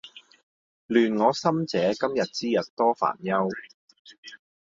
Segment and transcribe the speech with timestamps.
[0.89, 3.47] 亂我心者，今日之日多煩憂！